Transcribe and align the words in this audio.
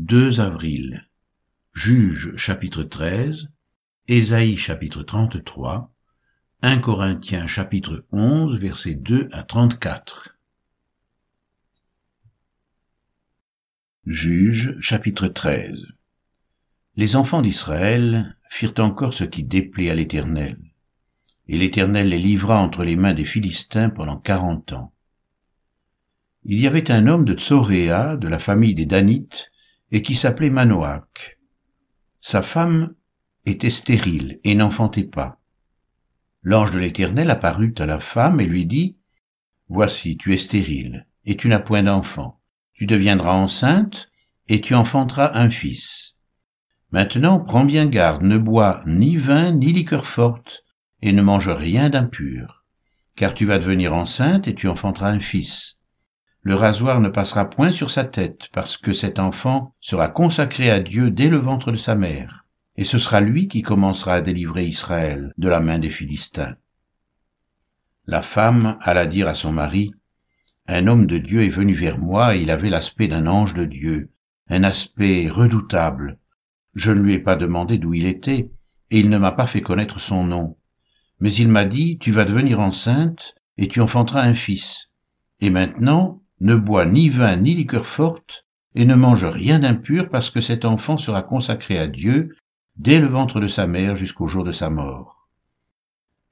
2 0.00 0.38
avril. 0.38 1.08
Juge 1.74 2.32
chapitre 2.36 2.84
13, 2.84 3.48
Ésaïe 4.06 4.56
chapitre 4.56 5.02
33, 5.02 5.92
1 6.62 6.78
Corinthiens 6.78 7.48
chapitre 7.48 8.06
11 8.12 8.60
versets 8.60 8.94
2 8.94 9.28
à 9.32 9.42
34. 9.42 10.36
Juge 14.06 14.76
chapitre 14.80 15.26
13. 15.26 15.74
Les 16.94 17.16
enfants 17.16 17.42
d'Israël 17.42 18.36
firent 18.50 18.74
encore 18.78 19.14
ce 19.14 19.24
qui 19.24 19.42
déplaît 19.42 19.90
à 19.90 19.96
l'Éternel. 19.96 20.60
Et 21.48 21.58
l'Éternel 21.58 22.10
les 22.10 22.20
livra 22.20 22.62
entre 22.62 22.84
les 22.84 22.94
mains 22.94 23.14
des 23.14 23.24
Philistins 23.24 23.90
pendant 23.90 24.16
quarante 24.16 24.72
ans. 24.72 24.92
Il 26.44 26.60
y 26.60 26.68
avait 26.68 26.92
un 26.92 27.08
homme 27.08 27.24
de 27.24 27.34
Tsoréa, 27.34 28.16
de 28.16 28.28
la 28.28 28.38
famille 28.38 28.76
des 28.76 28.86
Danites, 28.86 29.50
et 29.90 30.02
qui 30.02 30.14
s'appelait 30.14 30.50
Manoach. 30.50 31.38
Sa 32.20 32.42
femme 32.42 32.94
était 33.46 33.70
stérile 33.70 34.40
et 34.44 34.54
n'enfantait 34.54 35.04
pas. 35.04 35.40
L'ange 36.42 36.72
de 36.72 36.78
l'Éternel 36.78 37.30
apparut 37.30 37.74
à 37.78 37.86
la 37.86 37.98
femme 37.98 38.40
et 38.40 38.46
lui 38.46 38.66
dit, 38.66 38.96
Voici, 39.68 40.16
tu 40.16 40.32
es 40.32 40.38
stérile, 40.38 41.06
et 41.24 41.36
tu 41.36 41.48
n'as 41.48 41.60
point 41.60 41.82
d'enfant. 41.82 42.40
Tu 42.72 42.86
deviendras 42.86 43.34
enceinte, 43.34 44.10
et 44.48 44.60
tu 44.60 44.74
enfanteras 44.74 45.32
un 45.34 45.50
fils. 45.50 46.14
Maintenant, 46.90 47.38
prends 47.40 47.66
bien 47.66 47.86
garde, 47.86 48.22
ne 48.22 48.38
bois 48.38 48.80
ni 48.86 49.16
vin 49.16 49.52
ni 49.52 49.72
liqueur 49.72 50.06
forte, 50.06 50.64
et 51.02 51.12
ne 51.12 51.22
mange 51.22 51.50
rien 51.50 51.90
d'impur, 51.90 52.64
car 53.14 53.34
tu 53.34 53.44
vas 53.44 53.58
devenir 53.58 53.94
enceinte 53.94 54.48
et 54.48 54.54
tu 54.54 54.68
enfanteras 54.68 55.10
un 55.10 55.20
fils. 55.20 55.77
Le 56.42 56.54
rasoir 56.54 57.00
ne 57.00 57.08
passera 57.08 57.50
point 57.50 57.70
sur 57.70 57.90
sa 57.90 58.04
tête, 58.04 58.48
parce 58.52 58.76
que 58.76 58.92
cet 58.92 59.18
enfant 59.18 59.74
sera 59.80 60.08
consacré 60.08 60.70
à 60.70 60.80
Dieu 60.80 61.10
dès 61.10 61.28
le 61.28 61.36
ventre 61.36 61.72
de 61.72 61.76
sa 61.76 61.94
mère, 61.94 62.46
et 62.76 62.84
ce 62.84 62.98
sera 62.98 63.20
lui 63.20 63.48
qui 63.48 63.62
commencera 63.62 64.14
à 64.14 64.20
délivrer 64.20 64.64
Israël 64.64 65.32
de 65.36 65.48
la 65.48 65.60
main 65.60 65.78
des 65.78 65.90
Philistins. 65.90 66.56
La 68.06 68.22
femme 68.22 68.78
alla 68.80 69.04
dire 69.04 69.28
à 69.28 69.34
son 69.34 69.52
mari, 69.52 69.92
Un 70.66 70.86
homme 70.86 71.06
de 71.06 71.18
Dieu 71.18 71.42
est 71.42 71.50
venu 71.50 71.74
vers 71.74 71.98
moi, 71.98 72.36
et 72.36 72.40
il 72.40 72.50
avait 72.50 72.70
l'aspect 72.70 73.08
d'un 73.08 73.26
ange 73.26 73.54
de 73.54 73.64
Dieu, 73.64 74.10
un 74.48 74.64
aspect 74.64 75.28
redoutable, 75.28 76.18
je 76.74 76.92
ne 76.92 77.02
lui 77.02 77.14
ai 77.14 77.18
pas 77.18 77.36
demandé 77.36 77.76
d'où 77.76 77.92
il 77.94 78.06
était, 78.06 78.50
et 78.90 79.00
il 79.00 79.10
ne 79.10 79.18
m'a 79.18 79.32
pas 79.32 79.46
fait 79.46 79.60
connaître 79.60 80.00
son 80.00 80.24
nom. 80.24 80.56
Mais 81.20 81.32
il 81.32 81.48
m'a 81.48 81.64
dit, 81.64 81.98
tu 81.98 82.12
vas 82.12 82.24
devenir 82.24 82.60
enceinte, 82.60 83.34
et 83.56 83.66
tu 83.66 83.80
enfanteras 83.80 84.22
un 84.22 84.34
fils. 84.34 84.88
Et 85.40 85.50
maintenant, 85.50 86.22
ne 86.40 86.54
bois 86.54 86.86
ni 86.86 87.08
vin 87.08 87.36
ni 87.36 87.54
liqueur 87.54 87.86
forte, 87.86 88.46
et 88.74 88.84
ne 88.84 88.94
mange 88.94 89.24
rien 89.24 89.58
d'impur, 89.58 90.08
parce 90.08 90.30
que 90.30 90.40
cet 90.40 90.64
enfant 90.64 90.98
sera 90.98 91.22
consacré 91.22 91.78
à 91.78 91.88
Dieu 91.88 92.36
dès 92.76 93.00
le 93.00 93.08
ventre 93.08 93.40
de 93.40 93.48
sa 93.48 93.66
mère 93.66 93.96
jusqu'au 93.96 94.28
jour 94.28 94.44
de 94.44 94.52
sa 94.52 94.70
mort. 94.70 95.28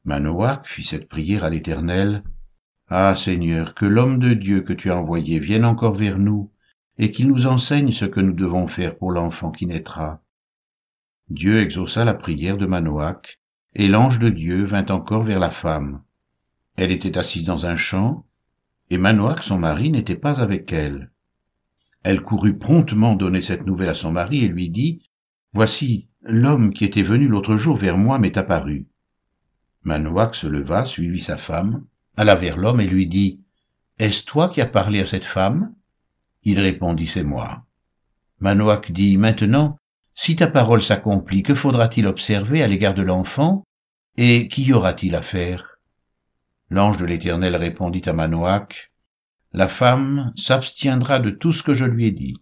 Manoach 0.04 0.66
fit 0.66 0.84
cette 0.84 1.08
prière 1.08 1.42
à 1.42 1.50
l'Éternel. 1.50 2.22
Ah 2.88 3.16
Seigneur, 3.16 3.74
que 3.74 3.86
l'homme 3.86 4.20
de 4.20 4.34
Dieu 4.34 4.60
que 4.60 4.72
tu 4.72 4.90
as 4.92 4.96
envoyé 4.96 5.40
vienne 5.40 5.64
encore 5.64 5.94
vers 5.94 6.18
nous, 6.18 6.52
et 6.98 7.10
qu'il 7.10 7.28
nous 7.28 7.46
enseigne 7.46 7.90
ce 7.90 8.04
que 8.04 8.20
nous 8.20 8.32
devons 8.32 8.68
faire 8.68 8.96
pour 8.96 9.10
l'enfant 9.10 9.50
qui 9.50 9.66
naîtra. 9.66 10.22
Dieu 11.28 11.58
exauça 11.58 12.04
la 12.04 12.14
prière 12.14 12.56
de 12.56 12.66
Manoach, 12.66 13.40
et 13.74 13.88
l'ange 13.88 14.20
de 14.20 14.28
Dieu 14.28 14.62
vint 14.64 14.86
encore 14.86 15.22
vers 15.22 15.40
la 15.40 15.50
femme. 15.50 16.02
Elle 16.76 16.92
était 16.92 17.18
assise 17.18 17.44
dans 17.44 17.66
un 17.66 17.74
champ, 17.76 18.25
et 18.90 18.98
Manoach, 18.98 19.42
son 19.42 19.58
mari, 19.58 19.90
n'était 19.90 20.16
pas 20.16 20.40
avec 20.40 20.72
elle. 20.72 21.10
Elle 22.02 22.22
courut 22.22 22.56
promptement 22.56 23.16
donner 23.16 23.40
cette 23.40 23.66
nouvelle 23.66 23.88
à 23.88 23.94
son 23.94 24.12
mari 24.12 24.44
et 24.44 24.48
lui 24.48 24.68
dit, 24.68 25.00
Voici, 25.52 26.08
l'homme 26.22 26.72
qui 26.72 26.84
était 26.84 27.02
venu 27.02 27.26
l'autre 27.26 27.56
jour 27.56 27.76
vers 27.76 27.96
moi 27.96 28.18
m'est 28.18 28.36
apparu. 28.36 28.86
Manoach 29.82 30.36
se 30.36 30.46
leva, 30.46 30.86
suivit 30.86 31.20
sa 31.20 31.36
femme, 31.36 31.84
alla 32.16 32.34
vers 32.34 32.56
l'homme 32.56 32.80
et 32.80 32.86
lui 32.86 33.06
dit, 33.06 33.40
Est-ce 33.98 34.24
toi 34.24 34.48
qui 34.48 34.60
as 34.60 34.66
parlé 34.66 35.00
à 35.00 35.06
cette 35.06 35.24
femme? 35.24 35.74
Il 36.44 36.60
répondit, 36.60 37.08
C'est 37.08 37.24
moi. 37.24 37.64
Manoach 38.38 38.92
dit, 38.92 39.16
Maintenant, 39.16 39.78
si 40.14 40.36
ta 40.36 40.46
parole 40.46 40.82
s'accomplit, 40.82 41.42
que 41.42 41.54
faudra-t-il 41.54 42.06
observer 42.06 42.62
à 42.62 42.66
l'égard 42.66 42.94
de 42.94 43.02
l'enfant 43.02 43.64
Et 44.16 44.48
qu'y 44.48 44.72
aura-t-il 44.72 45.14
à 45.14 45.22
faire? 45.22 45.75
L'ange 46.68 46.96
de 46.96 47.04
l'Éternel 47.04 47.54
répondit 47.54 48.02
à 48.08 48.12
Manoach, 48.12 48.90
La 49.52 49.68
femme 49.68 50.32
s'abstiendra 50.36 51.20
de 51.20 51.30
tout 51.30 51.52
ce 51.52 51.62
que 51.62 51.74
je 51.74 51.84
lui 51.84 52.06
ai 52.06 52.10
dit. 52.10 52.36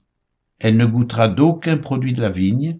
Elle 0.59 0.77
ne 0.77 0.87
goûtera 0.87 1.29
d'aucun 1.29 1.77
produit 1.77 2.15
de 2.15 2.23
la 2.23 2.31
vigne, 2.31 2.79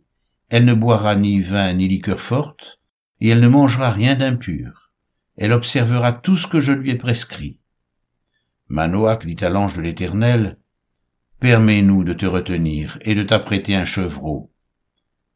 elle 0.49 0.65
ne 0.65 0.75
boira 0.75 1.17
ni 1.17 1.41
vin 1.41 1.73
ni 1.75 1.87
liqueur 1.87 2.21
forte, 2.21 2.81
et 3.21 3.29
elle 3.29 3.41
ne 3.41 3.49
mangera 3.49 3.91
rien 3.91 4.15
d'impur. 4.15 4.91
Elle 5.37 5.53
observera 5.53 6.13
tout 6.13 6.37
ce 6.37 6.47
que 6.47 6.61
je 6.61 6.73
lui 6.73 6.91
ai 6.91 6.97
prescrit. 6.97 7.59
Manoach 8.69 9.27
dit 9.27 9.45
à 9.45 9.51
l'ange 9.51 9.77
de 9.77 9.83
l'Éternel, 9.83 10.59
Permets-nous 11.41 12.05
de 12.05 12.15
te 12.15 12.25
retenir 12.25 12.99
et 13.03 13.15
de 13.15 13.23
t'apprêter 13.23 13.75
un 13.75 13.85
chevreau, 13.85 14.51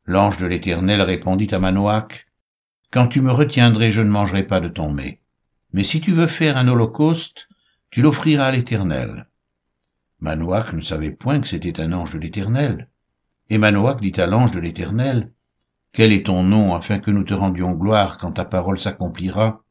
L'ange 0.06 0.38
de 0.38 0.46
l'Éternel 0.46 1.02
répondit 1.02 1.54
à 1.54 1.58
Manoach, 1.58 2.28
Quand 2.90 3.08
tu 3.08 3.20
me 3.20 3.30
retiendrais, 3.30 3.90
je 3.90 4.00
ne 4.00 4.08
mangerai 4.08 4.44
pas 4.44 4.58
de 4.58 4.68
ton 4.68 4.90
mets. 4.90 5.20
Mais 5.72 5.84
si 5.84 6.00
tu 6.00 6.12
veux 6.12 6.26
faire 6.26 6.56
un 6.56 6.68
holocauste, 6.68 7.48
tu 7.90 8.02
l'offriras 8.02 8.46
à 8.46 8.52
l'Éternel. 8.52 9.26
Manoach 10.20 10.72
ne 10.72 10.80
savait 10.80 11.12
point 11.12 11.40
que 11.40 11.46
c'était 11.46 11.80
un 11.80 11.92
ange 11.92 12.14
de 12.14 12.18
l'Éternel. 12.18 12.88
Et 13.50 13.58
Manoach 13.58 14.00
dit 14.00 14.20
à 14.20 14.26
l'ange 14.26 14.50
de 14.50 14.60
l'Éternel, 14.60 15.32
Quel 15.92 16.12
est 16.12 16.26
ton 16.26 16.42
nom 16.42 16.74
afin 16.74 16.98
que 16.98 17.10
nous 17.10 17.24
te 17.24 17.34
rendions 17.34 17.72
gloire 17.72 18.18
quand 18.18 18.32
ta 18.32 18.44
parole 18.44 18.80
s'accomplira? 18.80 19.64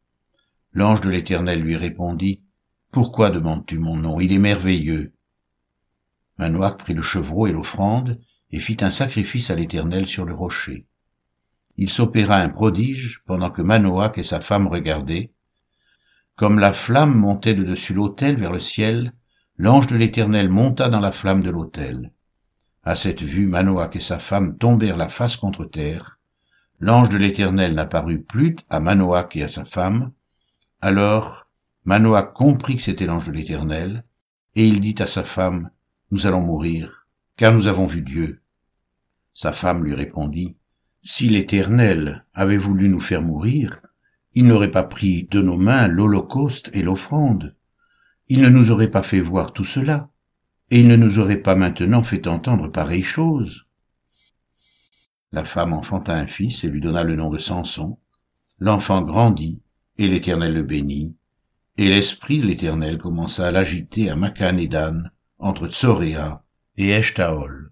L'ange 0.71 1.01
de 1.01 1.09
l'Éternel 1.09 1.61
lui 1.61 1.75
répondit, 1.75 2.41
Pourquoi 2.91 3.29
demandes-tu 3.29 3.77
mon 3.77 3.97
nom? 3.97 4.19
Il 4.19 4.31
est 4.31 4.39
merveilleux. 4.39 5.13
Manoach 6.37 6.77
prit 6.77 6.93
le 6.93 7.01
chevreau 7.01 7.47
et 7.47 7.51
l'offrande, 7.51 8.19
et 8.51 8.59
fit 8.59 8.77
un 8.81 8.91
sacrifice 8.91 9.49
à 9.49 9.55
l'Éternel 9.55 10.07
sur 10.07 10.25
le 10.25 10.33
rocher. 10.33 10.85
Il 11.75 11.89
s'opéra 11.89 12.37
un 12.37 12.49
prodige 12.49 13.21
pendant 13.25 13.51
que 13.51 13.61
Manoach 13.61 14.17
et 14.17 14.23
sa 14.23 14.41
femme 14.41 14.67
regardaient. 14.67 15.31
Comme 16.37 16.59
la 16.59 16.71
flamme 16.71 17.17
montait 17.17 17.55
de 17.55 17.63
dessus 17.63 17.93
l'autel 17.93 18.37
vers 18.37 18.53
le 18.53 18.59
ciel, 18.59 19.11
l'ange 19.57 19.87
de 19.87 19.97
l'Éternel 19.97 20.47
monta 20.49 20.87
dans 20.87 21.01
la 21.01 21.11
flamme 21.11 21.41
de 21.41 21.49
l'autel. 21.49 22.13
À 22.83 22.95
cette 22.95 23.23
vue, 23.23 23.47
Manoach 23.47 23.95
et 23.95 23.99
sa 23.99 24.19
femme 24.19 24.57
tombèrent 24.57 24.97
la 24.97 25.09
face 25.09 25.35
contre 25.35 25.65
terre. 25.65 26.19
L'ange 26.79 27.09
de 27.09 27.17
l'Éternel 27.17 27.73
n'apparut 27.73 28.21
plus 28.21 28.55
à 28.69 28.79
Manoach 28.79 29.35
et 29.35 29.43
à 29.43 29.47
sa 29.49 29.65
femme. 29.65 30.11
Alors 30.79 31.47
Manoach 31.83 32.33
comprit 32.33 32.77
que 32.77 32.83
c'était 32.83 33.07
l'ange 33.07 33.27
de 33.27 33.33
l'Éternel, 33.33 34.05
et 34.55 34.65
il 34.67 34.79
dit 34.79 34.95
à 34.99 35.07
sa 35.07 35.23
femme, 35.23 35.71
Nous 36.11 36.27
allons 36.27 36.41
mourir 36.41 37.07
car 37.37 37.53
nous 37.53 37.67
avons 37.67 37.85
vu 37.85 38.01
Dieu. 38.01 38.41
Sa 39.33 39.53
femme 39.53 39.83
lui 39.83 39.93
répondit, 39.93 40.57
Si 41.03 41.29
l'Éternel 41.29 42.25
avait 42.33 42.57
voulu 42.57 42.89
nous 42.89 42.99
faire 42.99 43.21
mourir, 43.21 43.79
il 44.37 44.45
n'aurait 44.45 44.69
pas 44.69 44.83
pris 44.83 45.27
de 45.31 45.41
nos 45.41 45.57
mains 45.57 45.87
l'Holocauste 45.87 46.69
et 46.71 46.83
l'offrande. 46.83 47.55
Il 48.27 48.43
ne 48.43 48.49
nous 48.49 48.69
aurait 48.69 48.91
pas 48.91 49.01
fait 49.01 49.19
voir 49.19 49.51
tout 49.51 49.63
cela, 49.63 50.11
et 50.69 50.79
il 50.79 50.87
ne 50.87 50.95
nous 50.95 51.17
aurait 51.17 51.41
pas 51.41 51.55
maintenant 51.55 52.03
fait 52.03 52.27
entendre 52.27 52.67
pareille 52.67 53.01
chose. 53.01 53.65
La 55.31 55.43
femme 55.43 55.73
enfanta 55.73 56.13
un 56.13 56.27
fils 56.27 56.63
et 56.63 56.67
lui 56.67 56.81
donna 56.81 57.01
le 57.01 57.15
nom 57.15 57.31
de 57.31 57.39
Samson. 57.39 57.97
L'enfant 58.59 59.01
grandit, 59.01 59.59
et 59.97 60.07
l'Éternel 60.07 60.53
le 60.53 60.61
bénit, 60.61 61.15
et 61.77 61.89
l'Esprit 61.89 62.37
de 62.37 62.45
l'Éternel 62.45 62.99
commença 62.99 63.47
à 63.47 63.51
l'agiter 63.51 64.11
à 64.11 64.15
Macan 64.15 64.57
et 64.59 64.69
entre 65.39 65.65
Tsoréa 65.65 66.43
et 66.77 66.89
Eshtaol. 66.89 67.71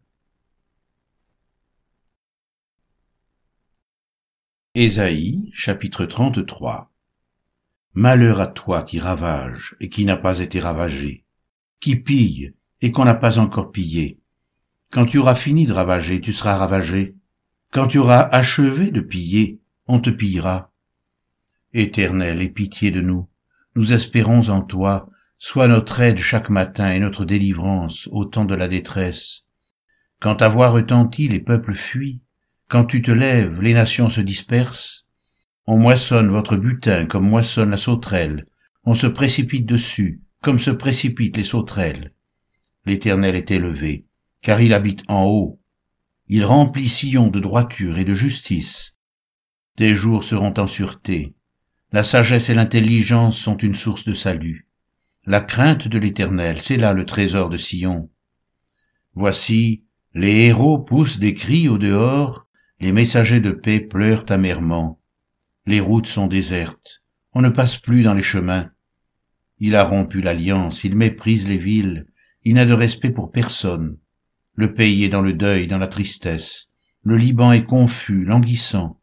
Ésaïe, 4.78 5.50
chapitre 5.54 6.06
33 6.06 6.92
Malheur 7.94 8.42
à 8.42 8.48
toi 8.48 8.84
qui 8.84 9.00
ravage 9.00 9.78
et 9.80 9.88
qui 9.88 10.04
n'a 10.04 10.18
pas 10.18 10.40
été 10.40 10.60
ravagé, 10.60 11.24
qui 11.80 11.96
pille 11.96 12.54
et 12.82 12.92
qu'on 12.92 13.06
n'a 13.06 13.16
pas 13.16 13.40
encore 13.40 13.72
pillé. 13.72 14.20
Quand 14.92 15.06
tu 15.06 15.18
auras 15.18 15.36
fini 15.36 15.66
de 15.66 15.72
ravager, 15.72 16.20
tu 16.20 16.34
seras 16.34 16.58
ravagé. 16.58 17.16
Quand 17.72 17.88
tu 17.88 18.00
auras 18.00 18.20
achevé 18.20 18.92
de 18.92 19.00
piller, 19.00 19.62
on 19.88 20.02
te 20.02 20.10
pillera. 20.10 20.74
Éternel, 21.72 22.42
aie 22.42 22.50
pitié 22.50 22.92
de 22.92 23.00
nous. 23.00 23.30
Nous 23.78 23.94
espérons 23.94 24.50
en 24.50 24.62
toi, 24.62 25.10
Sois 25.38 25.70
notre 25.70 26.02
aide 26.02 26.20
chaque 26.20 26.50
matin 26.50 26.92
et 26.92 27.00
notre 27.00 27.24
délivrance 27.24 28.10
au 28.12 28.26
temps 28.26 28.44
de 28.44 28.56
la 28.56 28.68
détresse. 28.68 29.46
Quand 30.20 30.36
ta 30.36 30.50
voix 30.50 30.68
retentit, 30.68 31.30
les 31.30 31.40
peuples 31.40 31.76
fuient. 31.76 32.20
Quand 32.68 32.86
tu 32.86 33.04
te 33.04 33.12
lèves, 33.12 33.62
les 33.62 33.74
nations 33.74 34.10
se 34.10 34.22
dispersent. 34.22 35.06
On 35.68 35.78
moissonne 35.78 36.32
votre 36.32 36.58
butin 36.58 37.06
comme 37.06 37.30
moissonne 37.30 37.70
la 37.70 37.78
sauterelle. 37.78 38.46
On 38.86 38.96
se 38.96 39.08
précipite 39.08 39.68
dessus, 39.68 40.22
comme 40.42 40.58
se 40.58 40.72
précipitent 40.72 41.38
les 41.38 41.44
sauterelles. 41.44 42.12
L'Éternel 42.86 43.36
est 43.36 43.52
élevé, 43.52 44.06
car 44.42 44.62
il 44.62 44.74
habite 44.74 45.04
en 45.08 45.26
haut. 45.26 45.60
Il 46.28 46.44
remplit 46.44 46.90
Sion 46.90 47.28
de 47.28 47.40
droiture 47.40 48.00
et 48.00 48.06
de 48.06 48.16
justice. 48.16 48.96
Tes 49.76 49.96
jours 49.96 50.24
seront 50.24 50.54
en 50.58 50.68
sûreté. 50.68 51.36
La 51.92 52.04
sagesse 52.04 52.50
et 52.50 52.56
l'intelligence 52.56 53.38
sont 53.38 53.58
une 53.58 53.76
source 53.76 54.06
de 54.06 54.14
salut. 54.14 54.68
La 55.26 55.42
crainte 55.42 55.88
de 55.88 56.00
l'Éternel, 56.00 56.60
c'est 56.62 56.78
là 56.78 56.94
le 56.94 57.06
trésor 57.06 57.50
de 57.50 57.58
Sion. 57.58 58.10
Voici, 59.14 59.84
les 60.14 60.48
héros 60.48 60.80
poussent 60.80 61.20
des 61.20 61.34
cris 61.34 61.70
au 61.70 61.78
dehors, 61.78 62.45
les 62.86 62.92
messagers 62.92 63.40
de 63.40 63.50
paix 63.50 63.80
pleurent 63.80 64.26
amèrement. 64.30 65.02
Les 65.66 65.80
routes 65.80 66.06
sont 66.06 66.28
désertes, 66.28 67.02
on 67.34 67.42
ne 67.42 67.50
passe 67.50 67.78
plus 67.78 68.04
dans 68.04 68.14
les 68.14 68.22
chemins. 68.22 68.70
Il 69.58 69.76
a 69.76 69.84
rompu 69.84 70.22
l'alliance, 70.22 70.84
il 70.84 70.96
méprise 70.96 71.48
les 71.48 71.58
villes, 71.58 72.06
il 72.44 72.54
n'a 72.54 72.68
de 72.68 72.74
respect 72.74 73.10
pour 73.10 73.32
personne. 73.32 73.98
Le 74.54 74.72
pays 74.72 75.04
est 75.04 75.10
dans 75.10 75.24
le 75.24 75.34
deuil, 75.34 75.66
dans 75.66 75.80
la 75.80 75.88
tristesse. 75.88 76.68
Le 77.02 77.18
Liban 77.18 77.54
est 77.54 77.64
confus, 77.64 78.24
languissant. 78.24 79.02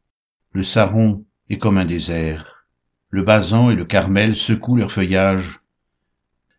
Le 0.52 0.62
Saron 0.62 1.26
est 1.50 1.58
comme 1.58 1.76
un 1.76 1.84
désert. 1.84 2.68
Le 3.10 3.24
Basan 3.24 3.72
et 3.72 3.74
le 3.74 3.84
Carmel 3.84 4.36
secouent 4.36 4.76
leur 4.76 4.92
feuillage. 4.92 5.58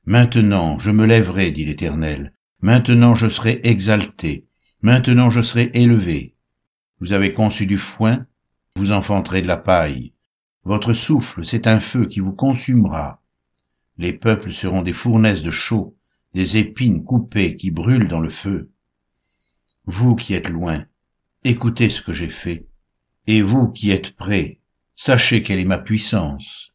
Maintenant 0.05 0.77
je 0.77 0.91
me 0.91 1.05
lèverai, 1.05 1.51
dit 1.51 1.63
l'Éternel. 1.63 2.33
Maintenant 2.59 3.15
je 3.15 3.29
serai 3.29 3.61
exalté. 3.63 4.45
Maintenant 4.81 5.29
je 5.29 5.41
serai 5.41 5.71
élevé. 5.73 6.32
Vous 7.03 7.11
avez 7.11 7.33
conçu 7.33 7.65
du 7.65 7.79
foin, 7.79 8.25
vous 8.77 8.93
enfanterez 8.93 9.41
de 9.41 9.47
la 9.47 9.57
paille. 9.57 10.13
Votre 10.63 10.93
souffle, 10.93 11.43
c'est 11.43 11.67
un 11.67 11.81
feu 11.81 12.05
qui 12.05 12.21
vous 12.21 12.31
consumera. 12.31 13.21
Les 13.97 14.13
peuples 14.13 14.53
seront 14.53 14.83
des 14.83 14.93
fournaises 14.93 15.43
de 15.43 15.51
chaux, 15.51 15.97
des 16.33 16.55
épines 16.55 17.03
coupées 17.03 17.57
qui 17.57 17.71
brûlent 17.71 18.07
dans 18.07 18.21
le 18.21 18.29
feu. 18.29 18.71
Vous 19.85 20.15
qui 20.15 20.33
êtes 20.33 20.47
loin, 20.47 20.85
écoutez 21.43 21.89
ce 21.89 22.01
que 22.01 22.13
j'ai 22.13 22.29
fait. 22.29 22.69
Et 23.27 23.41
vous 23.41 23.67
qui 23.67 23.91
êtes 23.91 24.15
près, 24.15 24.61
sachez 24.95 25.43
quelle 25.43 25.59
est 25.59 25.65
ma 25.65 25.79
puissance. 25.79 26.71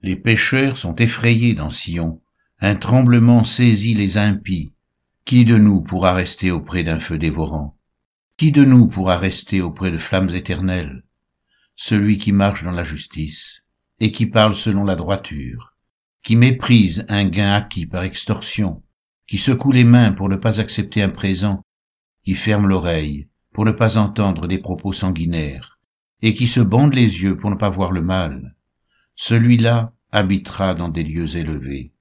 Les 0.00 0.16
pécheurs 0.16 0.76
sont 0.76 0.96
effrayés 0.96 1.54
dans 1.54 1.70
Sion, 1.70 2.20
un 2.58 2.74
tremblement 2.74 3.44
saisit 3.44 3.94
les 3.94 4.18
impies. 4.18 4.72
Qui 5.24 5.44
de 5.44 5.56
nous 5.56 5.82
pourra 5.82 6.14
rester 6.14 6.50
auprès 6.50 6.82
d'un 6.82 6.98
feu 6.98 7.16
dévorant? 7.16 7.78
Qui 8.36 8.50
de 8.50 8.64
nous 8.64 8.88
pourra 8.88 9.18
rester 9.18 9.60
auprès 9.60 9.90
de 9.90 9.98
flammes 9.98 10.30
éternelles? 10.30 11.04
Celui 11.76 12.18
qui 12.18 12.32
marche 12.32 12.64
dans 12.64 12.72
la 12.72 12.82
justice 12.82 13.62
et 14.00 14.10
qui 14.10 14.26
parle 14.26 14.56
selon 14.56 14.84
la 14.84 14.96
droiture, 14.96 15.74
qui 16.22 16.36
méprise 16.36 17.04
un 17.08 17.24
gain 17.26 17.52
acquis 17.52 17.86
par 17.86 18.02
extorsion, 18.02 18.82
qui 19.26 19.38
secoue 19.38 19.70
les 19.70 19.84
mains 19.84 20.12
pour 20.12 20.28
ne 20.28 20.36
pas 20.36 20.60
accepter 20.60 21.02
un 21.02 21.10
présent, 21.10 21.62
qui 22.24 22.34
ferme 22.34 22.66
l'oreille 22.66 23.28
pour 23.52 23.64
ne 23.64 23.72
pas 23.72 23.98
entendre 23.98 24.48
des 24.48 24.58
propos 24.58 24.92
sanguinaires, 24.92 25.78
et 26.22 26.34
qui 26.34 26.48
se 26.48 26.60
bande 26.60 26.94
les 26.94 27.22
yeux 27.22 27.36
pour 27.36 27.50
ne 27.50 27.56
pas 27.56 27.68
voir 27.68 27.92
le 27.92 28.02
mal, 28.02 28.56
celui-là 29.14 29.92
habitera 30.10 30.74
dans 30.74 30.88
des 30.88 31.04
lieux 31.04 31.36
élevés. 31.36 31.92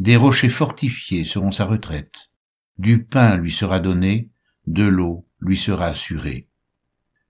Des 0.00 0.16
rochers 0.16 0.50
fortifiés 0.50 1.24
seront 1.24 1.50
sa 1.50 1.64
retraite. 1.64 2.30
Du 2.76 3.04
pain 3.04 3.36
lui 3.36 3.50
sera 3.50 3.80
donné, 3.80 4.30
de 4.66 4.84
l'eau 4.84 5.27
lui 5.40 5.56
sera 5.56 5.86
assurée. 5.86 6.48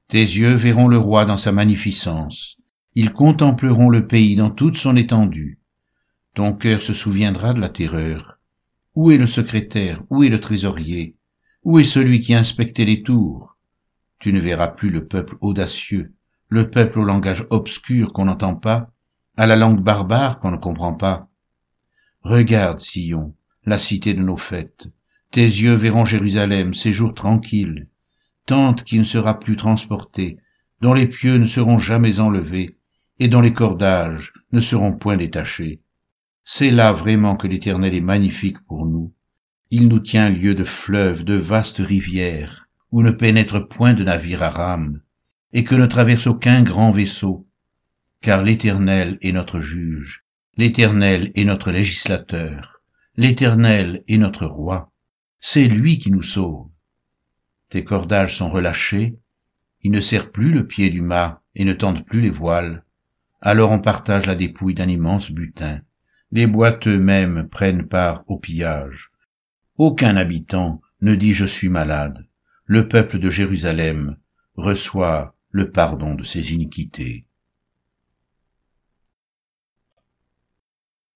Tes 0.09 0.21
yeux 0.21 0.55
verront 0.55 0.89
le 0.89 0.99
roi 0.99 1.25
dans 1.25 1.37
sa 1.37 1.53
magnificence. 1.53 2.57
Ils 2.95 3.13
contempleront 3.13 3.91
le 3.91 4.07
pays 4.07 4.37
dans 4.37 4.51
toute 4.51 4.77
son 4.77 4.97
étendue. 4.97 5.59
Ton 6.35 6.53
cœur 6.53 6.83
se 6.83 6.95
souviendra 6.95 7.53
de 7.53 7.61
la 7.61 7.69
terreur. 7.69 8.39
Où 8.95 9.11
est 9.11 9.19
le 9.19 9.27
secrétaire? 9.27 10.03
Où 10.09 10.25
est 10.25 10.29
le 10.29 10.41
trésorier? 10.41 11.17
Où 11.63 11.79
est 11.79 11.85
celui 11.85 12.21
qui 12.21 12.35
inspectait 12.35 12.85
les 12.85 13.03
tours? 13.03 13.57
Tu 14.19 14.33
ne 14.33 14.41
verras 14.41 14.69
plus 14.69 14.91
le 14.91 15.07
peuple 15.07 15.37
audacieux, 15.41 16.15
le 16.49 16.71
peuple 16.71 16.99
au 17.01 17.05
langage 17.05 17.47
obscur 17.51 18.13
qu'on 18.13 18.25
n'entend 18.25 18.57
pas, 18.57 18.91
à 19.37 19.47
la 19.47 19.55
langue 19.55 19.81
barbare 19.81 20.39
qu'on 20.41 20.51
ne 20.51 20.57
comprend 20.57 20.95
pas. 20.95 21.29
Regarde, 22.23 22.81
Sion, 22.81 23.35
la 23.65 23.79
cité 23.79 24.15
de 24.15 24.23
nos 24.23 24.37
fêtes. 24.37 24.89
Tes 25.31 25.45
yeux 25.45 25.75
verront 25.75 26.05
Jérusalem, 26.05 26.75
séjour 26.75 27.15
tranquille, 27.15 27.89
tente 28.49 28.83
qui 28.83 28.99
ne 28.99 29.05
sera 29.05 29.39
plus 29.39 29.55
transportée, 29.55 30.39
dont 30.81 30.95
les 30.95 31.06
pieux 31.06 31.37
ne 31.37 31.47
seront 31.47 31.79
jamais 31.79 32.19
enlevés, 32.19 32.77
et 33.21 33.29
dont 33.29 33.41
les 33.41 33.53
cordages 33.53 34.33
ne 34.50 34.61
seront 34.61 34.97
point 34.97 35.17
détachés. 35.17 35.83
C'est 36.45 36.71
là 36.71 36.93
vraiment 36.93 37.37
que 37.37 37.47
l'Éternel 37.47 37.95
est 37.95 38.00
magnifique 38.00 38.61
pour 38.67 38.87
nous. 38.87 39.12
Il 39.71 39.87
nous 39.89 40.00
tient 40.00 40.31
lieu 40.31 40.55
de 40.55 40.65
fleuves, 40.65 41.23
de 41.25 41.35
vastes 41.35 41.79
rivières, 41.79 42.67
où 42.91 43.03
ne 43.03 43.11
pénètre 43.11 43.69
point 43.69 43.93
de 43.93 44.03
navire 44.03 44.43
à 44.43 44.50
rame, 44.50 45.03
et 45.53 45.62
que 45.62 45.75
ne 45.75 45.87
traverse 45.87 46.27
aucun 46.27 46.62
grand 46.62 46.91
vaisseau, 46.91 47.47
car 48.23 48.43
l'Éternel 48.43 49.19
est 49.21 49.33
notre 49.33 49.61
juge, 49.61 50.25
L'Éternel 50.59 51.31
est 51.37 51.45
notre 51.45 51.71
législateur, 51.71 52.83
l'Éternel 53.17 54.03
est 54.09 54.17
notre 54.17 54.45
roi, 54.45 54.91
c'est 55.39 55.69
lui 55.69 56.00
qui 56.00 56.11
nous 56.11 56.25
sauve. 56.25 56.67
Tes 57.69 57.85
cordages 57.85 58.37
sont 58.37 58.49
relâchés, 58.49 59.19
il 59.82 59.91
ne 59.91 60.00
serre 60.00 60.32
plus 60.32 60.53
le 60.53 60.67
pied 60.67 60.91
du 60.91 61.03
mât 61.03 61.43
et 61.55 61.65
ne 61.65 61.73
tendent 61.73 62.05
plus 62.05 62.20
les 62.20 62.31
voiles. 62.31 62.85
Alors 63.41 63.70
on 63.70 63.79
partage 63.79 64.26
la 64.26 64.35
dépouille 64.35 64.75
d'un 64.75 64.88
immense 64.88 65.31
butin. 65.31 65.81
Les 66.32 66.47
boîtes 66.47 66.87
eux-mêmes 66.87 67.49
prennent 67.49 67.87
part 67.87 68.25
au 68.26 68.38
pillage. 68.38 69.11
Aucun 69.76 70.17
habitant 70.17 70.81
ne 71.00 71.15
dit 71.15 71.35
je 71.35 71.44
suis 71.44 71.69
malade. 71.69 72.26
Le 72.65 72.88
peuple 72.88 73.19
de 73.19 73.31
Jérusalem 73.31 74.17
reçoit 74.56 75.37
le 75.50 75.71
pardon 75.71 76.14
de 76.14 76.25
ses 76.25 76.55
iniquités. 76.55 77.25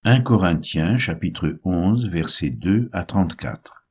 1 0.04 0.20
Corinthiens 0.20 0.98
chapitre 0.98 1.60
11 1.64 2.08
versets 2.08 2.50
2 2.50 2.90
à 2.92 3.04
34 3.04 3.81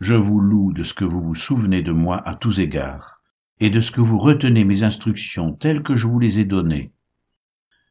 Je 0.00 0.14
vous 0.14 0.38
loue 0.38 0.72
de 0.72 0.84
ce 0.84 0.94
que 0.94 1.04
vous 1.04 1.20
vous 1.20 1.34
souvenez 1.34 1.82
de 1.82 1.90
moi 1.90 2.26
à 2.28 2.36
tous 2.36 2.60
égards, 2.60 3.20
et 3.58 3.68
de 3.68 3.80
ce 3.80 3.90
que 3.90 4.00
vous 4.00 4.18
retenez 4.18 4.64
mes 4.64 4.84
instructions 4.84 5.52
telles 5.52 5.82
que 5.82 5.96
je 5.96 6.06
vous 6.06 6.20
les 6.20 6.38
ai 6.38 6.44
données. 6.44 6.92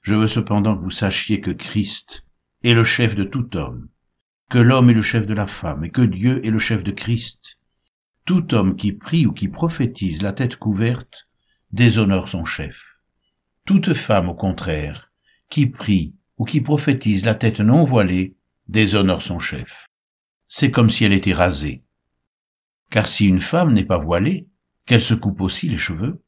Je 0.03 0.15
veux 0.15 0.27
cependant 0.27 0.77
que 0.77 0.83
vous 0.83 0.91
sachiez 0.91 1.41
que 1.41 1.51
Christ 1.51 2.23
est 2.63 2.73
le 2.73 2.85
chef 2.85 3.13
de 3.13 3.25
tout 3.25 3.57
homme, 3.57 3.89
que 4.49 4.57
l'homme 4.57 4.89
est 4.89 4.93
le 4.93 5.01
chef 5.01 5.25
de 5.25 5.33
la 5.33 5.47
femme, 5.47 5.83
et 5.83 5.89
que 5.89 6.01
Dieu 6.01 6.45
est 6.45 6.49
le 6.49 6.59
chef 6.59 6.81
de 6.81 6.91
Christ. 6.91 7.57
Tout 8.23 8.53
homme 8.53 8.77
qui 8.77 8.93
prie 8.93 9.25
ou 9.25 9.33
qui 9.33 9.49
prophétise 9.49 10.21
la 10.21 10.31
tête 10.31 10.55
couverte 10.55 11.27
déshonore 11.73 12.29
son 12.29 12.45
chef. 12.45 12.81
Toute 13.65 13.93
femme, 13.93 14.29
au 14.29 14.33
contraire, 14.33 15.11
qui 15.49 15.67
prie 15.67 16.15
ou 16.37 16.45
qui 16.45 16.61
prophétise 16.61 17.25
la 17.25 17.35
tête 17.35 17.59
non 17.59 17.83
voilée 17.83 18.37
déshonore 18.69 19.21
son 19.21 19.39
chef. 19.39 19.89
C'est 20.47 20.71
comme 20.71 20.89
si 20.89 21.03
elle 21.03 21.11
était 21.11 21.33
rasée. 21.33 21.83
Car 22.89 23.07
si 23.07 23.27
une 23.27 23.41
femme 23.41 23.73
n'est 23.73 23.85
pas 23.85 23.97
voilée, 23.97 24.47
qu'elle 24.85 25.01
se 25.01 25.13
coupe 25.13 25.41
aussi 25.41 25.69
les 25.69 25.77
cheveux. 25.77 26.23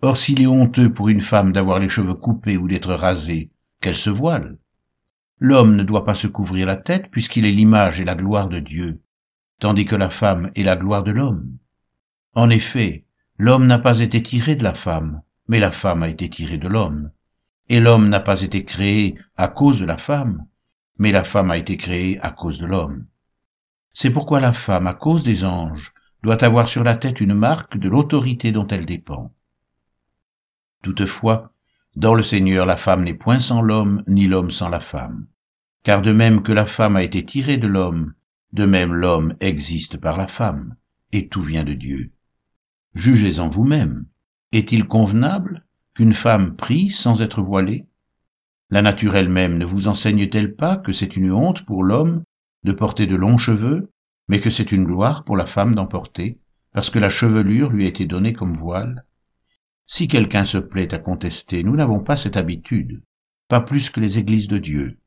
Or 0.00 0.16
s'il 0.16 0.40
est 0.40 0.46
honteux 0.46 0.92
pour 0.92 1.08
une 1.08 1.20
femme 1.20 1.52
d'avoir 1.52 1.78
les 1.78 1.88
cheveux 1.88 2.14
coupés 2.14 2.56
ou 2.56 2.66
d'être 2.66 2.94
rasée, 2.94 3.50
qu'elle 3.80 3.96
se 3.96 4.10
voile. 4.10 4.58
L'homme 5.38 5.76
ne 5.76 5.82
doit 5.82 6.04
pas 6.04 6.14
se 6.14 6.26
couvrir 6.26 6.66
la 6.66 6.76
tête 6.76 7.10
puisqu'il 7.10 7.46
est 7.46 7.52
l'image 7.52 8.00
et 8.00 8.04
la 8.04 8.14
gloire 8.14 8.48
de 8.48 8.60
Dieu, 8.60 9.02
tandis 9.58 9.84
que 9.84 9.96
la 9.96 10.08
femme 10.08 10.50
est 10.54 10.62
la 10.62 10.76
gloire 10.76 11.02
de 11.02 11.12
l'homme. 11.12 11.58
En 12.34 12.48
effet, 12.48 13.04
l'homme 13.38 13.66
n'a 13.66 13.78
pas 13.78 14.00
été 14.00 14.22
tiré 14.22 14.56
de 14.56 14.64
la 14.64 14.74
femme, 14.74 15.22
mais 15.48 15.58
la 15.58 15.70
femme 15.70 16.02
a 16.02 16.08
été 16.08 16.30
tirée 16.30 16.58
de 16.58 16.68
l'homme. 16.68 17.10
Et 17.68 17.80
l'homme 17.80 18.08
n'a 18.08 18.20
pas 18.20 18.40
été 18.42 18.64
créé 18.64 19.18
à 19.36 19.48
cause 19.48 19.80
de 19.80 19.84
la 19.84 19.98
femme, 19.98 20.46
mais 20.98 21.12
la 21.12 21.24
femme 21.24 21.50
a 21.50 21.58
été 21.58 21.76
créée 21.76 22.18
à 22.20 22.30
cause 22.30 22.58
de 22.58 22.66
l'homme. 22.66 23.06
C'est 23.92 24.10
pourquoi 24.10 24.40
la 24.40 24.52
femme, 24.52 24.86
à 24.86 24.94
cause 24.94 25.22
des 25.22 25.44
anges, 25.44 25.92
doit 26.22 26.42
avoir 26.44 26.68
sur 26.68 26.84
la 26.84 26.96
tête 26.96 27.20
une 27.20 27.34
marque 27.34 27.76
de 27.76 27.88
l'autorité 27.88 28.52
dont 28.52 28.66
elle 28.66 28.86
dépend. 28.86 29.34
Toutefois, 30.82 31.52
dans 31.94 32.14
le 32.14 32.22
Seigneur, 32.22 32.64
la 32.64 32.76
femme 32.76 33.04
n'est 33.04 33.14
point 33.14 33.40
sans 33.40 33.60
l'homme, 33.60 34.02
ni 34.06 34.26
l'homme 34.26 34.50
sans 34.50 34.68
la 34.68 34.80
femme. 34.80 35.26
Car 35.82 36.00
de 36.00 36.12
même 36.12 36.42
que 36.42 36.52
la 36.52 36.66
femme 36.66 36.96
a 36.96 37.02
été 37.02 37.24
tirée 37.24 37.58
de 37.58 37.66
l'homme, 37.66 38.14
de 38.52 38.64
même 38.64 38.94
l'homme 38.94 39.34
existe 39.40 39.98
par 39.98 40.16
la 40.16 40.28
femme, 40.28 40.76
et 41.12 41.28
tout 41.28 41.42
vient 41.42 41.64
de 41.64 41.74
Dieu. 41.74 42.12
Jugez-en 42.94 43.48
vous-même. 43.48 44.06
Est-il 44.52 44.86
convenable 44.86 45.64
qu'une 45.94 46.14
femme 46.14 46.56
prie 46.56 46.90
sans 46.90 47.20
être 47.20 47.42
voilée? 47.42 47.86
La 48.70 48.80
nature 48.80 49.16
elle-même 49.16 49.58
ne 49.58 49.64
vous 49.64 49.88
enseigne-t-elle 49.88 50.54
pas 50.54 50.76
que 50.76 50.92
c'est 50.92 51.16
une 51.16 51.32
honte 51.32 51.64
pour 51.64 51.84
l'homme 51.84 52.22
de 52.64 52.72
porter 52.72 53.06
de 53.06 53.16
longs 53.16 53.38
cheveux, 53.38 53.92
mais 54.28 54.40
que 54.40 54.50
c'est 54.50 54.72
une 54.72 54.84
gloire 54.84 55.24
pour 55.24 55.36
la 55.36 55.46
femme 55.46 55.74
d'en 55.74 55.86
porter, 55.86 56.38
parce 56.72 56.90
que 56.90 56.98
la 56.98 57.10
chevelure 57.10 57.70
lui 57.70 57.84
a 57.84 57.88
été 57.88 58.06
donnée 58.06 58.32
comme 58.32 58.56
voile 58.56 59.04
Si 59.86 60.08
quelqu'un 60.08 60.44
se 60.44 60.58
plaît 60.58 60.94
à 60.94 60.98
contester, 60.98 61.62
nous 61.62 61.76
n'avons 61.76 62.00
pas 62.00 62.16
cette 62.16 62.36
habitude, 62.36 63.02
pas 63.48 63.60
plus 63.60 63.90
que 63.90 64.00
les 64.00 64.18
églises 64.18 64.48
de 64.48 64.58
Dieu. 64.58 64.98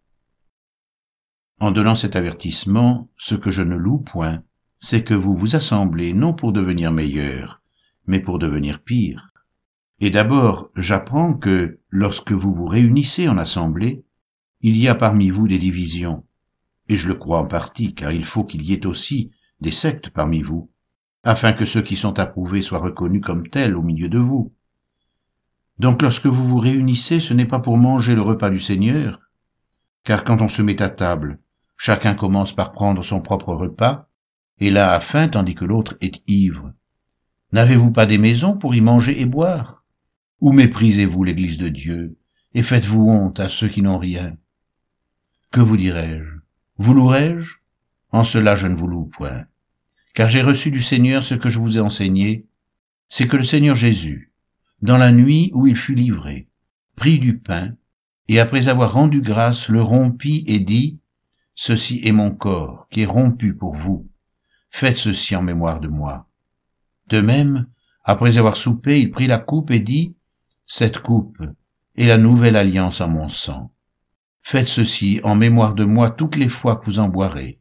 En 1.59 1.71
donnant 1.71 1.95
cet 1.95 2.15
avertissement, 2.15 3.09
ce 3.17 3.35
que 3.35 3.49
je 3.49 3.61
ne 3.61 3.75
loue 3.75 3.99
point, 3.99 4.43
c'est 4.79 5.03
que 5.03 5.13
vous 5.13 5.35
vous 5.35 5.55
assemblez 5.55 6.13
non 6.13 6.33
pour 6.33 6.51
devenir 6.51 6.91
meilleur, 6.91 7.61
mais 8.05 8.19
pour 8.19 8.39
devenir 8.39 8.83
pire. 8.83 9.31
Et 9.99 10.09
d'abord, 10.09 10.69
j'apprends 10.75 11.33
que 11.33 11.79
lorsque 11.89 12.33
vous 12.33 12.53
vous 12.53 12.65
réunissez 12.65 13.29
en 13.29 13.37
assemblée, 13.37 14.03
il 14.59 14.75
y 14.77 14.89
a 14.89 14.95
parmi 14.95 15.29
vous 15.29 15.47
des 15.47 15.57
divisions. 15.57 16.25
Et 16.87 16.97
je 16.97 17.07
le 17.07 17.15
crois 17.15 17.39
en 17.39 17.47
partie, 17.47 17.95
car 17.95 18.11
il 18.11 18.25
faut 18.25 18.43
qu'il 18.43 18.63
y 18.63 18.73
ait 18.73 18.85
aussi 18.85 19.31
des 19.61 19.71
sectes 19.71 20.09
parmi 20.09 20.41
vous, 20.41 20.69
afin 21.23 21.53
que 21.53 21.65
ceux 21.65 21.81
qui 21.81 21.95
sont 21.95 22.19
approuvés 22.19 22.61
soient 22.61 22.79
reconnus 22.79 23.23
comme 23.23 23.47
tels 23.47 23.75
au 23.75 23.81
milieu 23.81 24.09
de 24.09 24.19
vous. 24.19 24.53
Donc 25.79 26.01
lorsque 26.01 26.27
vous 26.27 26.47
vous 26.47 26.59
réunissez, 26.59 27.19
ce 27.19 27.33
n'est 27.33 27.47
pas 27.47 27.59
pour 27.59 27.77
manger 27.77 28.15
le 28.15 28.21
repas 28.21 28.49
du 28.49 28.59
Seigneur, 28.59 29.19
car 30.03 30.23
quand 30.23 30.41
on 30.41 30.47
se 30.47 30.61
met 30.61 30.81
à 30.81 30.89
table, 30.89 31.39
chacun 31.77 32.13
commence 32.13 32.53
par 32.53 32.71
prendre 32.71 33.03
son 33.03 33.19
propre 33.19 33.53
repas, 33.53 34.07
et 34.59 34.69
l'un 34.69 34.87
a 34.87 34.99
faim 34.99 35.27
tandis 35.27 35.55
que 35.55 35.65
l'autre 35.65 35.97
est 35.99 36.21
ivre. 36.27 36.71
N'avez-vous 37.51 37.91
pas 37.91 38.05
des 38.05 38.17
maisons 38.17 38.57
pour 38.57 38.75
y 38.75 38.81
manger 38.81 39.19
et 39.19 39.25
boire? 39.25 39.83
Ou 40.39 40.51
méprisez-vous 40.51 41.23
l'Église 41.23 41.57
de 41.57 41.69
Dieu, 41.69 42.17
et 42.53 42.63
faites-vous 42.63 43.09
honte 43.09 43.39
à 43.39 43.49
ceux 43.49 43.67
qui 43.67 43.81
n'ont 43.81 43.97
rien? 43.97 44.37
Que 45.51 45.61
vous 45.61 45.77
dirais-je 45.77 46.34
Vous 46.77 46.93
louerai-je 46.93 47.55
En 48.11 48.23
cela 48.23 48.55
je 48.55 48.67
ne 48.67 48.75
vous 48.75 48.87
loue 48.87 49.05
point. 49.05 49.45
Car 50.13 50.29
j'ai 50.29 50.41
reçu 50.41 50.71
du 50.71 50.81
Seigneur 50.81 51.23
ce 51.23 51.35
que 51.35 51.49
je 51.49 51.59
vous 51.59 51.77
ai 51.77 51.81
enseigné, 51.81 52.45
c'est 53.07 53.27
que 53.27 53.37
le 53.37 53.43
Seigneur 53.43 53.75
Jésus, 53.75 54.33
dans 54.81 54.97
la 54.97 55.11
nuit 55.11 55.51
où 55.53 55.67
il 55.67 55.75
fut 55.75 55.95
livré, 55.95 56.47
prit 56.95 57.19
du 57.19 57.37
pain, 57.37 57.75
et 58.27 58.39
après 58.39 58.67
avoir 58.67 58.93
rendu 58.93 59.21
grâce, 59.21 59.69
le 59.69 59.81
rompit 59.81 60.43
et 60.47 60.59
dit, 60.59 60.99
Ceci 61.53 62.01
est 62.03 62.11
mon 62.11 62.31
corps, 62.31 62.87
qui 62.89 63.01
est 63.01 63.05
rompu 63.05 63.53
pour 63.53 63.75
vous. 63.75 64.09
Faites 64.69 64.97
ceci 64.97 65.35
en 65.35 65.41
mémoire 65.41 65.79
de 65.79 65.87
moi. 65.87 66.27
De 67.07 67.21
même, 67.21 67.67
après 68.03 68.37
avoir 68.37 68.57
soupé, 68.57 68.99
il 68.99 69.11
prit 69.11 69.27
la 69.27 69.37
coupe 69.37 69.71
et 69.71 69.79
dit, 69.79 70.13
Cette 70.65 70.99
coupe 70.99 71.41
est 71.95 72.07
la 72.07 72.17
nouvelle 72.17 72.57
alliance 72.57 72.99
en 72.99 73.07
mon 73.07 73.29
sang. 73.29 73.71
Faites 74.47 74.67
ceci 74.67 75.19
en 75.23 75.33
mémoire 75.33 75.73
de 75.73 75.85
moi 75.85 76.11
toutes 76.11 76.35
les 76.35 76.49
fois 76.49 76.75
que 76.75 76.85
vous 76.85 76.99
en 76.99 77.09
boirez. 77.09 77.59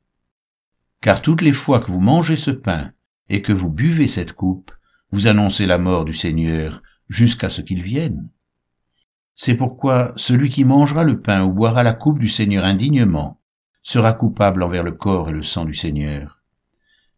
Car 1.01 1.23
toutes 1.23 1.41
les 1.41 1.55
fois 1.55 1.81
que 1.81 1.91
vous 1.91 1.99
mangez 1.99 2.37
ce 2.37 2.51
pain 2.51 2.93
et 3.31 3.41
que 3.41 3.55
vous 3.55 3.71
buvez 3.71 4.07
cette 4.07 4.35
coupe, 4.35 4.71
vous 5.11 5.27
annoncez 5.27 5.65
la 5.65 5.79
mort 5.79 6.05
du 6.05 6.13
Seigneur 6.13 6.83
jusqu'à 7.09 7.49
ce 7.49 7.63
qu'il 7.63 7.83
vienne. 7.83 8.29
C'est 9.35 9.55
pourquoi 9.55 10.13
celui 10.17 10.51
qui 10.51 10.67
mangera 10.67 11.05
le 11.05 11.23
pain 11.23 11.43
ou 11.43 11.55
boira 11.55 11.83
la 11.85 11.95
coupe 11.95 12.19
du 12.19 12.29
Seigneur 12.29 12.67
indignement 12.67 13.41
sera 13.83 14.13
coupable 14.13 14.63
envers 14.63 14.83
le 14.83 14.93
corps 14.93 15.31
et 15.31 15.33
le 15.33 15.43
sang 15.43 15.65
du 15.65 15.73
Seigneur. 15.73 16.43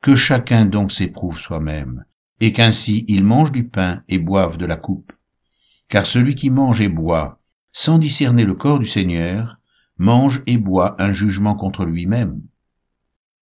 Que 0.01 0.15
chacun 0.15 0.67
donc 0.67 0.93
s'éprouve 0.93 1.41
soi-même, 1.41 2.05
et 2.39 2.53
qu'ainsi 2.53 3.05
il 3.09 3.25
mange 3.25 3.51
du 3.51 3.67
pain 3.67 4.05
et 4.09 4.21
boive 4.21 4.59
de 4.59 4.67
la 4.67 4.77
coupe. 4.77 5.13
Car 5.89 6.07
celui 6.07 6.37
qui 6.37 6.51
mange 6.51 6.81
et 6.81 6.89
boit, 6.89 7.41
sans 7.77 7.99
discerner 7.99 8.45
le 8.45 8.55
corps 8.55 8.79
du 8.79 8.87
Seigneur, 8.87 9.59
mange 9.99 10.43
et 10.47 10.57
boit 10.57 11.01
un 11.01 11.13
jugement 11.13 11.55
contre 11.55 11.85
lui-même. 11.85 12.41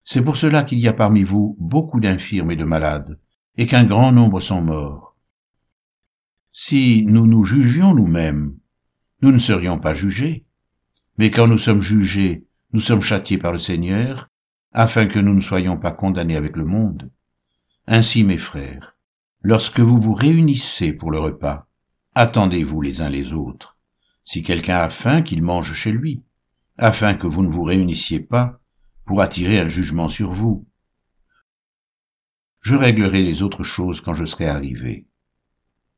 C'est 0.02 0.22
pour 0.22 0.36
cela 0.36 0.64
qu'il 0.64 0.80
y 0.80 0.88
a 0.88 0.92
parmi 0.92 1.22
vous 1.22 1.56
beaucoup 1.60 2.00
d'infirmes 2.00 2.50
et 2.50 2.56
de 2.56 2.64
malades, 2.64 3.18
et 3.56 3.66
qu'un 3.66 3.84
grand 3.84 4.10
nombre 4.10 4.40
sont 4.40 4.62
morts 4.62 5.14
si 6.56 7.04
nous 7.04 7.26
nous 7.26 7.44
jugions 7.44 7.94
nous-mêmes, 7.94 8.56
nous 9.22 9.32
ne 9.32 9.40
serions 9.40 9.80
pas 9.80 9.92
jugés. 9.92 10.44
Mais 11.18 11.32
quand 11.32 11.48
nous 11.48 11.58
sommes 11.58 11.82
jugés, 11.82 12.46
nous 12.72 12.78
sommes 12.78 13.00
châtiés 13.02 13.38
par 13.38 13.50
le 13.50 13.58
Seigneur, 13.58 14.30
afin 14.72 15.06
que 15.06 15.18
nous 15.18 15.34
ne 15.34 15.40
soyons 15.40 15.78
pas 15.78 15.90
condamnés 15.90 16.36
avec 16.36 16.54
le 16.54 16.64
monde. 16.64 17.10
Ainsi, 17.88 18.22
mes 18.22 18.38
frères, 18.38 18.94
lorsque 19.42 19.80
vous 19.80 20.00
vous 20.00 20.14
réunissez 20.14 20.92
pour 20.92 21.10
le 21.10 21.18
repas, 21.18 21.66
attendez-vous 22.14 22.80
les 22.80 23.02
uns 23.02 23.10
les 23.10 23.32
autres. 23.32 23.73
Si 24.24 24.42
quelqu'un 24.42 24.78
a 24.78 24.90
faim, 24.90 25.22
qu'il 25.22 25.42
mange 25.42 25.74
chez 25.74 25.92
lui, 25.92 26.24
afin 26.76 27.14
que 27.14 27.26
vous 27.26 27.42
ne 27.42 27.50
vous 27.50 27.62
réunissiez 27.62 28.20
pas 28.20 28.60
pour 29.04 29.20
attirer 29.20 29.60
un 29.60 29.68
jugement 29.68 30.08
sur 30.08 30.32
vous. 30.32 30.66
Je 32.60 32.74
réglerai 32.74 33.22
les 33.22 33.42
autres 33.42 33.64
choses 33.64 34.00
quand 34.00 34.14
je 34.14 34.24
serai 34.24 34.46
arrivé. 34.46 35.06